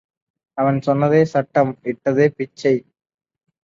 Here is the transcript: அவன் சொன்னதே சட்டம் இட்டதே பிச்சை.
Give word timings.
அவன் 0.57 0.79
சொன்னதே 0.79 1.21
சட்டம் 1.25 1.73
இட்டதே 1.85 2.27
பிச்சை. 2.35 2.75